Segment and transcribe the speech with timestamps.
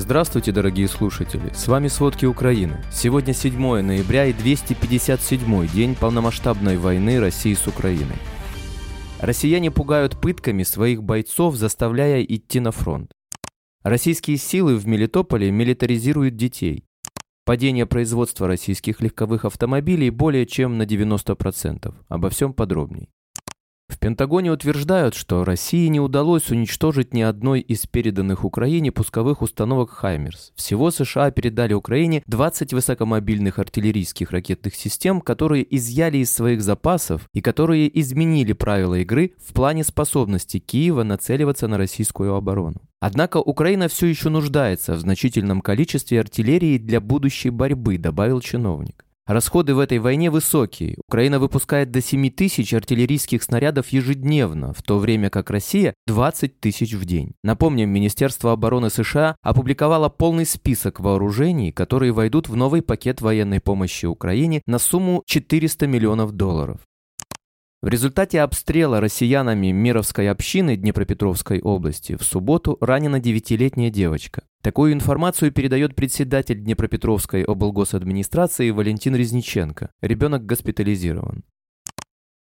[0.00, 1.52] Здравствуйте, дорогие слушатели!
[1.52, 2.82] С вами «Сводки Украины».
[2.90, 8.16] Сегодня 7 ноября и 257 день полномасштабной войны России с Украиной.
[9.20, 13.12] Россияне пугают пытками своих бойцов, заставляя идти на фронт.
[13.82, 16.86] Российские силы в Мелитополе милитаризируют детей.
[17.44, 21.94] Падение производства российских легковых автомобилей более чем на 90%.
[22.08, 23.10] Обо всем подробней.
[24.00, 30.52] Пентагоне утверждают, что России не удалось уничтожить ни одной из переданных Украине пусковых установок «Хаймерс».
[30.56, 37.42] Всего США передали Украине 20 высокомобильных артиллерийских ракетных систем, которые изъяли из своих запасов и
[37.42, 42.80] которые изменили правила игры в плане способности Киева нацеливаться на российскую оборону.
[43.00, 49.04] Однако Украина все еще нуждается в значительном количестве артиллерии для будущей борьбы, добавил чиновник.
[49.26, 50.96] Расходы в этой войне высокие.
[51.06, 56.94] Украина выпускает до 7 тысяч артиллерийских снарядов ежедневно, в то время как Россия– 20 тысяч
[56.94, 57.34] в день.
[57.44, 64.06] Напомним, Министерство обороны США опубликовало полный список вооружений, которые войдут в новый пакет военной помощи
[64.06, 66.80] Украине на сумму 400 миллионов долларов.
[67.82, 74.42] В результате обстрела россиянами Мировской общины Днепропетровской области в субботу ранена девятилетняя девочка.
[74.60, 79.92] Такую информацию передает председатель Днепропетровской облгосадминистрации Валентин Резниченко.
[80.02, 81.42] Ребенок госпитализирован.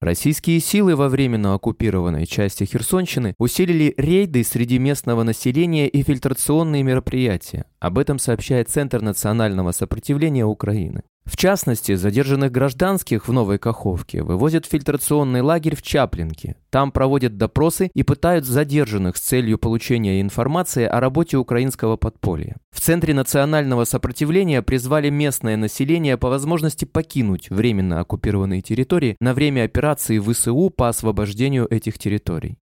[0.02, 7.66] Российские силы во временно оккупированной части Херсонщины усилили рейды среди местного населения и фильтрационные мероприятия.
[7.80, 11.04] Об этом сообщает Центр национального сопротивления Украины.
[11.30, 16.56] В частности, задержанных гражданских в Новой Каховке вывозят в фильтрационный лагерь в Чаплинке.
[16.72, 22.56] Там проводят допросы и пытают задержанных с целью получения информации о работе украинского подполья.
[22.72, 29.66] В Центре национального сопротивления призвали местное население по возможности покинуть временно оккупированные территории на время
[29.66, 32.58] операции ВСУ по освобождению этих территорий.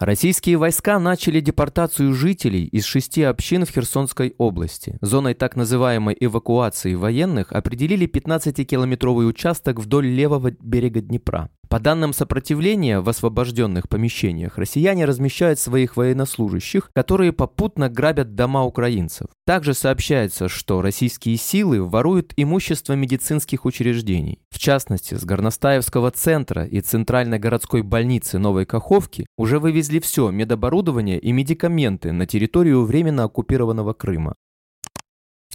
[0.00, 4.96] Российские войска начали депортацию жителей из шести общин в Херсонской области.
[5.02, 11.50] Зоной так называемой эвакуации военных определили 15-километровый участок вдоль левого берега Днепра.
[11.70, 19.28] По данным сопротивления, в освобожденных помещениях россияне размещают своих военнослужащих, которые попутно грабят дома украинцев.
[19.46, 24.40] Также сообщается, что российские силы воруют имущество медицинских учреждений.
[24.50, 31.20] В частности, с Горностаевского центра и Центральной городской больницы Новой Каховки уже вывезли все медоборудование
[31.20, 34.34] и медикаменты на территорию временно оккупированного Крыма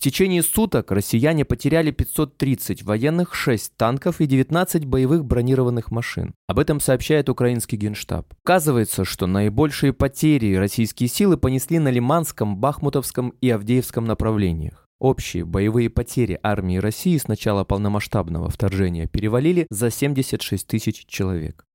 [0.06, 6.36] течение суток россияне потеряли 530 военных, 6 танков и 19 боевых бронированных машин.
[6.48, 8.32] Об этом сообщает украинский генштаб.
[8.44, 14.88] Оказывается, что наибольшие потери российские силы понесли на Лиманском, Бахмутовском и Авдеевском направлениях.
[15.00, 21.66] Общие боевые потери армии России с начала полномасштабного вторжения перевалили за 76 тысяч человек.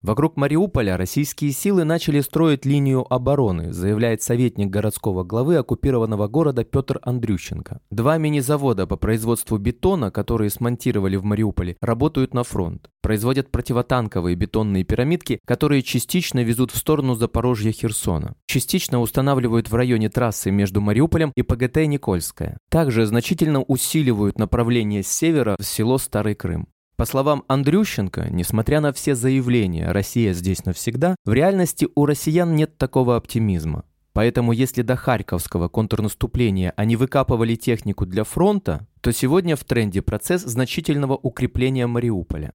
[0.00, 7.00] Вокруг Мариуполя российские силы начали строить линию обороны, заявляет советник городского главы оккупированного города Петр
[7.02, 7.80] Андрющенко.
[7.90, 12.88] Два мини-завода по производству бетона, которые смонтировали в Мариуполе, работают на фронт.
[13.02, 18.36] Производят противотанковые бетонные пирамидки, которые частично везут в сторону Запорожья-Херсона.
[18.46, 22.58] Частично устанавливают в районе трассы между Мариуполем и ПГТ Никольская.
[22.70, 26.68] Также значительно усиливают направление с севера в село Старый Крым.
[26.98, 32.76] По словам Андрющенко, несмотря на все заявления «Россия здесь навсегда», в реальности у россиян нет
[32.76, 33.84] такого оптимизма.
[34.14, 40.42] Поэтому если до Харьковского контрнаступления они выкапывали технику для фронта, то сегодня в тренде процесс
[40.42, 42.52] значительного укрепления Мариуполя.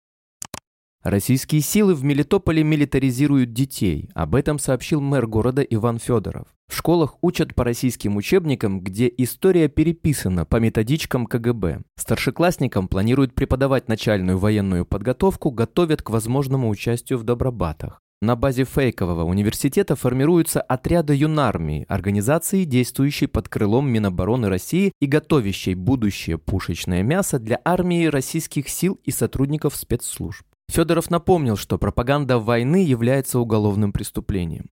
[1.04, 4.10] Российские силы в Мелитополе милитаризируют детей.
[4.14, 6.48] Об этом сообщил мэр города Иван Федоров.
[6.68, 11.81] В школах учат по российским учебникам, где история переписана по методичкам КГБ.
[11.97, 18.00] Старшеклассникам планируют преподавать начальную военную подготовку, готовят к возможному участию в добробатах.
[18.24, 25.74] На базе фейкового университета формируются отряды юнармии, организации, действующей под крылом Минобороны России и готовящей
[25.74, 30.45] будущее пушечное мясо для армии российских сил и сотрудников спецслужб.
[30.72, 34.69] Федоров напомнил, что пропаганда войны является уголовным преступлением.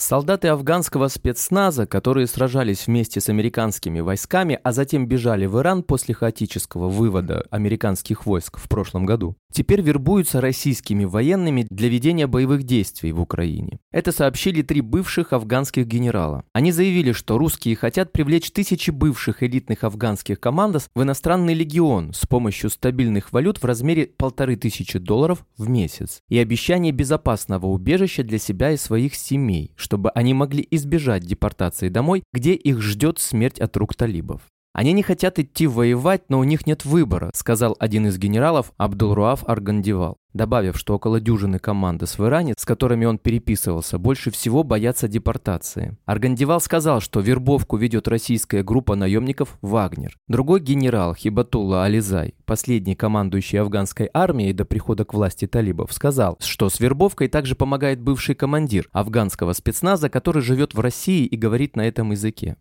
[0.00, 6.14] Солдаты афганского спецназа, которые сражались вместе с американскими войсками, а затем бежали в Иран после
[6.14, 13.12] хаотического вывода американских войск в прошлом году, теперь вербуются российскими военными для ведения боевых действий
[13.12, 13.78] в Украине.
[13.92, 16.44] Это сообщили три бывших афганских генерала.
[16.54, 22.26] Они заявили, что русские хотят привлечь тысячи бывших элитных афганских командос в иностранный легион с
[22.26, 28.38] помощью стабильных валют в размере полторы тысячи долларов в месяц и обещание безопасного убежища для
[28.38, 33.76] себя и своих семей, чтобы они могли избежать депортации домой, где их ждет смерть от
[33.76, 34.42] рук талибов.
[34.72, 39.42] Они не хотят идти воевать, но у них нет выбора, сказал один из генералов Абдулруаф
[39.48, 45.08] Аргандивал, добавив, что около дюжины команды в Иране, с которыми он переписывался, больше всего боятся
[45.08, 45.96] депортации.
[46.06, 50.16] Аргандивал сказал, что вербовку ведет российская группа наемников «Вагнер».
[50.28, 56.68] Другой генерал Хибатулла Ализай, последний командующий афганской армией до прихода к власти талибов, сказал, что
[56.68, 61.88] с вербовкой также помогает бывший командир афганского спецназа, который живет в России и говорит на
[61.88, 62.56] этом языке.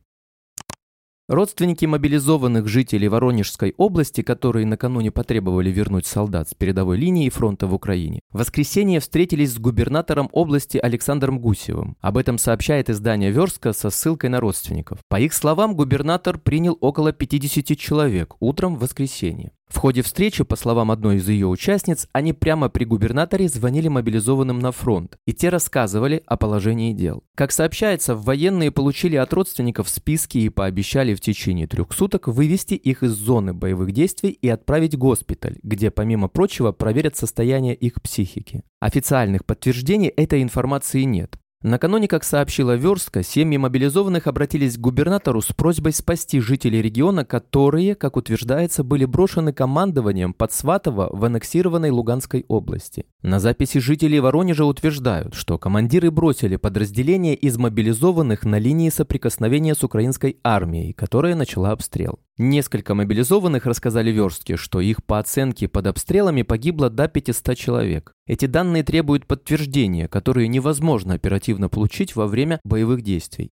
[1.30, 7.74] Родственники мобилизованных жителей Воронежской области, которые накануне потребовали вернуть солдат с передовой линии фронта в
[7.76, 11.98] Украине, в воскресенье встретились с губернатором области Александром Гусевым.
[12.02, 15.02] Об этом сообщает издание «Верстка» со ссылкой на родственников.
[15.08, 19.52] По их словам, губернатор принял около 50 человек утром в воскресенье.
[19.70, 24.60] В ходе встречи, по словам одной из ее участниц, они прямо при губернаторе звонили мобилизованным
[24.60, 27.24] на фронт, и те рассказывали о положении дел.
[27.36, 33.04] Как сообщается, военные получили от родственников списки и пообещали в течение трех суток вывести их
[33.04, 38.64] из зоны боевых действий и отправить в госпиталь, где, помимо прочего, проверят состояние их психики.
[38.80, 41.38] Официальных подтверждений этой информации нет.
[41.62, 47.96] Накануне, как сообщила Верстка, семьи мобилизованных обратились к губернатору с просьбой спасти жителей региона, которые,
[47.96, 53.08] как утверждается, были брошены командованием под Сватово в аннексированной Луганской области.
[53.24, 59.84] На записи жителей Воронежа утверждают, что командиры бросили подразделения из мобилизованных на линии соприкосновения с
[59.84, 62.20] украинской армией, которая начала обстрел.
[62.42, 68.14] Несколько мобилизованных рассказали Верстке, что их по оценке под обстрелами погибло до 500 человек.
[68.28, 73.52] Эти данные требуют подтверждения, которые невозможно оперативно получить во время боевых действий.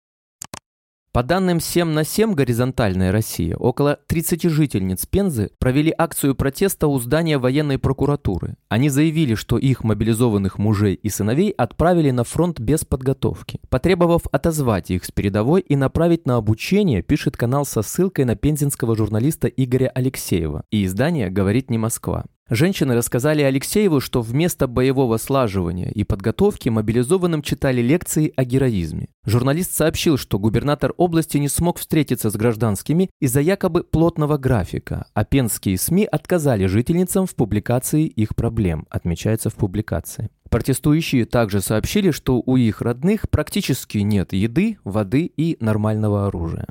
[1.17, 6.99] По данным 7 на 7 «Горизонтальная Россия», около 30 жительниц Пензы провели акцию протеста у
[6.99, 8.57] здания военной прокуратуры.
[8.69, 13.61] Они заявили, что их мобилизованных мужей и сыновей отправили на фронт без подготовки.
[13.71, 18.95] Потребовав отозвать их с передовой и направить на обучение, пишет канал со ссылкой на пензенского
[18.95, 20.65] журналиста Игоря Алексеева.
[20.71, 22.27] И издание «Говорит не Москва».
[22.49, 29.09] Женщины рассказали Алексееву, что вместо боевого слаживания и подготовки мобилизованным читали лекции о героизме.
[29.25, 35.25] Журналист сообщил, что губернатор области не смог встретиться с гражданскими из-за якобы плотного графика, а
[35.25, 40.31] пенские СМИ отказали жительницам в публикации их проблем, отмечается в публикации.
[40.49, 46.69] Протестующие также сообщили, что у их родных практически нет еды, воды и нормального оружия.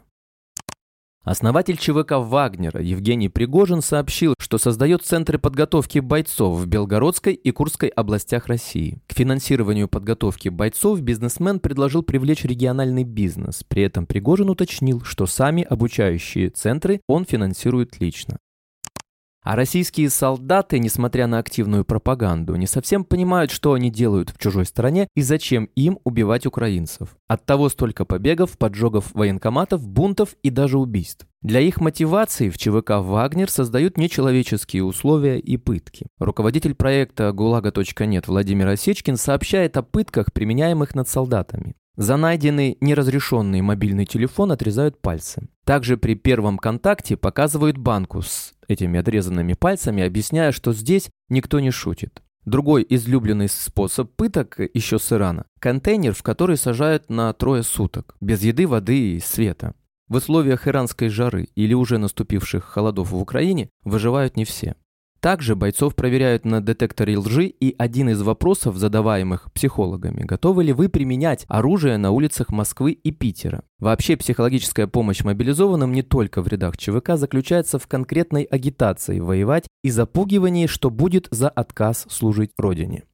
[1.25, 7.89] Основатель ЧВК «Вагнера» Евгений Пригожин сообщил, что создает центры подготовки бойцов в Белгородской и Курской
[7.89, 8.99] областях России.
[9.07, 13.63] К финансированию подготовки бойцов бизнесмен предложил привлечь региональный бизнес.
[13.67, 18.37] При этом Пригожин уточнил, что сами обучающие центры он финансирует лично.
[19.45, 24.65] А российские солдаты, несмотря на активную пропаганду, не совсем понимают, что они делают в чужой
[24.65, 27.15] стране и зачем им убивать украинцев.
[27.27, 31.27] Оттого столько побегов, поджогов военкоматов, бунтов и даже убийств.
[31.43, 36.07] Для их мотивации в ЧВК «Вагнер» создают нечеловеческие условия и пытки.
[36.17, 41.75] Руководитель проекта «ГУЛАГа.нет» Владимир Осечкин сообщает о пытках, применяемых над солдатами.
[41.97, 45.47] За найденный неразрешенный мобильный телефон отрезают пальцы.
[45.63, 51.71] Также при первом контакте показывают банку с этими отрезанными пальцами, объясняя, что здесь никто не
[51.71, 52.21] шутит.
[52.45, 58.43] Другой излюбленный способ пыток еще с Ирана– контейнер, в который сажают на трое суток, без
[58.43, 59.73] еды, воды и света.
[60.07, 64.75] В условиях иранской жары или уже наступивших холодов в Украине выживают не все.
[65.25, 70.87] Также бойцов проверяют на детекторе лжи, и один из вопросов, задаваемых психологами, готовы ли вы
[70.87, 73.63] применять оружие на улицах Москвы и Питера.
[73.79, 79.89] Вообще психологическая помощь мобилизованным не только в рядах ЧВК заключается в конкретной агитации воевать и
[79.89, 83.05] запугивании, что будет за отказ служить Родине.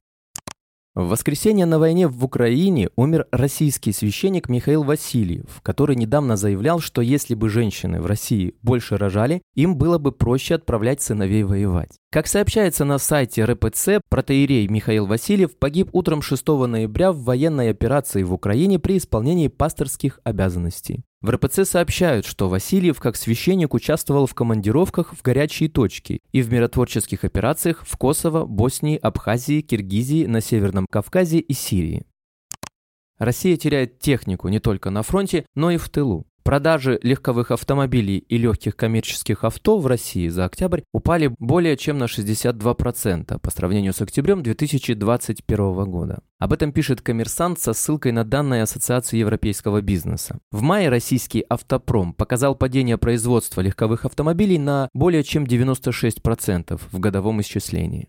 [0.94, 7.00] В воскресенье на войне в Украине умер российский священник Михаил Васильев, который недавно заявлял, что
[7.00, 12.01] если бы женщины в России больше рожали, им было бы проще отправлять сыновей воевать.
[12.12, 18.22] Как сообщается на сайте РПЦ, протеерей Михаил Васильев погиб утром 6 ноября в военной операции
[18.22, 21.04] в Украине при исполнении пасторских обязанностей.
[21.22, 26.52] В РПЦ сообщают, что Васильев как священник участвовал в командировках в горячие точки и в
[26.52, 32.04] миротворческих операциях в Косово, Боснии, Абхазии, Киргизии, на Северном Кавказе и Сирии.
[33.18, 36.26] Россия теряет технику не только на фронте, но и в тылу.
[36.42, 42.04] Продажи легковых автомобилей и легких коммерческих авто в России за октябрь упали более чем на
[42.04, 46.20] 62% по сравнению с октябрем 2021 года.
[46.40, 50.40] Об этом пишет коммерсант со ссылкой на данные Ассоциации европейского бизнеса.
[50.50, 57.40] В мае российский автопром показал падение производства легковых автомобилей на более чем 96% в годовом
[57.40, 58.08] исчислении.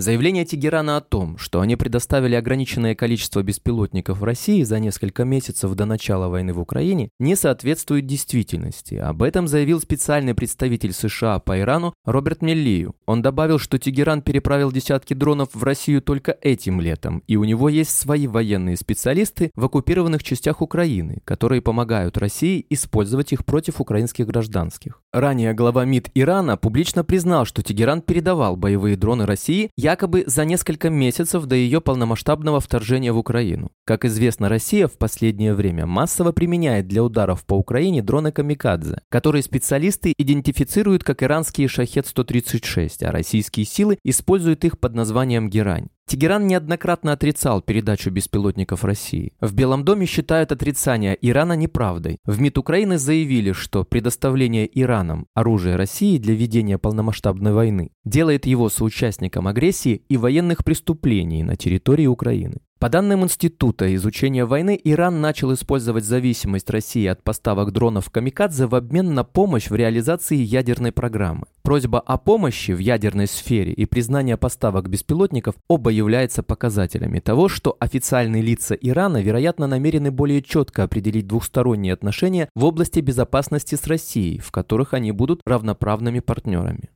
[0.00, 5.74] Заявление Тегерана о том, что они предоставили ограниченное количество беспилотников в России за несколько месяцев
[5.74, 8.94] до начала войны в Украине, не соответствует действительности.
[8.94, 12.94] Об этом заявил специальный представитель США по Ирану Роберт Меллию.
[13.06, 17.68] Он добавил, что Тегеран переправил десятки дронов в Россию только этим летом, и у него
[17.68, 24.28] есть свои военные специалисты в оккупированных частях Украины, которые помогают России использовать их против украинских
[24.28, 25.02] гражданских.
[25.10, 30.90] Ранее глава МИД Ирана публично признал, что Тегеран передавал боевые дроны России якобы за несколько
[30.90, 33.70] месяцев до ее полномасштабного вторжения в Украину.
[33.86, 39.42] Как известно, Россия в последнее время массово применяет для ударов по Украине дроны «Камикадзе», которые
[39.42, 45.88] специалисты идентифицируют как иранские «Шахет-136», а российские силы используют их под названием «Герань».
[46.08, 49.34] Тегеран неоднократно отрицал передачу беспилотников России.
[49.42, 52.16] В Белом доме считают отрицание Ирана неправдой.
[52.24, 58.70] В МИД Украины заявили, что предоставление Ираном оружия России для ведения полномасштабной войны делает его
[58.70, 62.56] соучастником агрессии и военных преступлений на территории Украины.
[62.78, 68.76] По данным Института изучения войны, Иран начал использовать зависимость России от поставок дронов «Камикадзе» в
[68.76, 71.46] обмен на помощь в реализации ядерной программы.
[71.62, 77.76] Просьба о помощи в ядерной сфере и признание поставок беспилотников оба являются показателями того, что
[77.80, 84.38] официальные лица Ирана, вероятно, намерены более четко определить двухсторонние отношения в области безопасности с Россией,
[84.38, 86.90] в которых они будут равноправными партнерами.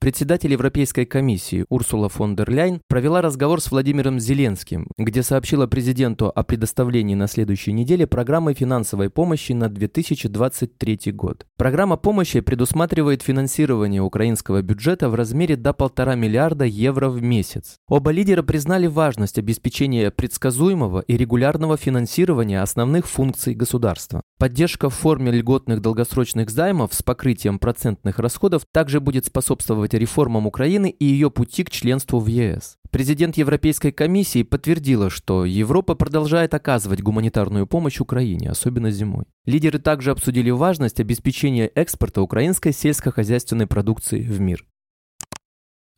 [0.00, 6.28] Председатель Европейской комиссии Урсула фон дер Ляйн провела разговор с Владимиром Зеленским, где сообщила президенту
[6.28, 11.46] о предоставлении на следующей неделе программы финансовой помощи на 2023 год.
[11.56, 17.78] Программа помощи предусматривает финансирование украинского бюджета в размере до полтора миллиарда евро в месяц.
[17.88, 24.22] Оба лидера признали важность обеспечения предсказуемого и регулярного финансирования основных функций государства.
[24.38, 30.90] Поддержка в форме льготных долгосрочных займов с покрытием процентных расходов также будет способствовать реформам Украины
[30.90, 32.76] и ее пути к членству в ЕС.
[32.90, 39.24] Президент Европейской комиссии подтвердила, что Европа продолжает оказывать гуманитарную помощь Украине, особенно зимой.
[39.44, 44.64] Лидеры также обсудили важность обеспечения экспорта украинской сельскохозяйственной продукции в мир.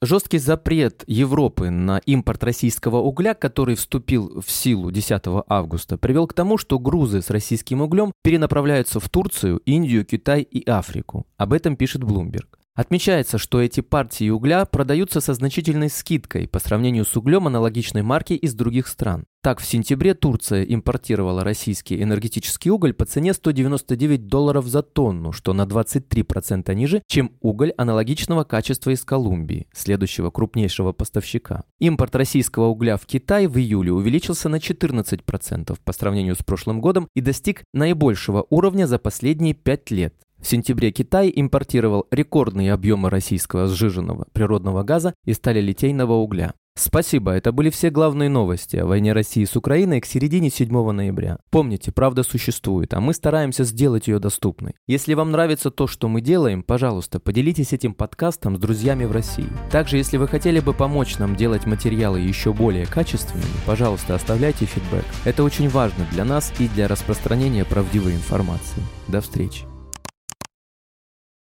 [0.02, 6.32] Жесткий запрет Европы на импорт российского угля, который вступил в силу 10 августа, привел к
[6.32, 11.26] тому, что грузы с российским углем перенаправляются в Турцию, Индию, Китай и Африку.
[11.36, 12.46] Об этом пишет Bloomberg.
[12.74, 18.34] Отмечается, что эти партии угля продаются со значительной скидкой по сравнению с углем аналогичной марки
[18.34, 19.24] из других стран.
[19.42, 25.52] Так, в сентябре Турция импортировала российский энергетический уголь по цене 199 долларов за тонну, что
[25.52, 31.64] на 23% ниже, чем уголь аналогичного качества из Колумбии, следующего крупнейшего поставщика.
[31.80, 37.08] Импорт российского угля в Китай в июле увеличился на 14% по сравнению с прошлым годом
[37.14, 40.14] и достиг наибольшего уровня за последние 5 лет.
[40.40, 46.54] В сентябре Китай импортировал рекордные объемы российского сжиженного природного газа и сталелитейного угля.
[46.76, 51.38] Спасибо, это были все главные новости о войне России с Украиной к середине 7 ноября.
[51.50, 54.72] Помните, правда существует, а мы стараемся сделать ее доступной.
[54.86, 59.48] Если вам нравится то, что мы делаем, пожалуйста, поделитесь этим подкастом с друзьями в России.
[59.70, 65.04] Также, если вы хотели бы помочь нам делать материалы еще более качественными, пожалуйста, оставляйте фидбэк.
[65.26, 68.82] Это очень важно для нас и для распространения правдивой информации.
[69.06, 69.69] До встречи.